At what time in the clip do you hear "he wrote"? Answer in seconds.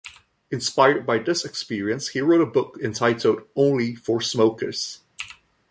2.07-2.41